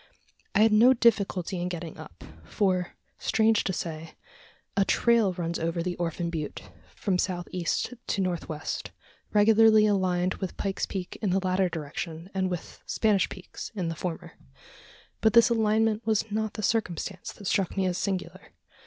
[0.55, 4.15] I had no difficulty in getting up for, strange to say,
[4.75, 8.89] a trail runs over the Orphan Butte, from south east to north west,
[9.31, 13.95] regularly aligned with Pike's Peak in the latter direction, and with Spanish Peaks in the
[13.95, 14.33] former!
[15.19, 18.53] But this alignment was not the circumstance that struck me as singular.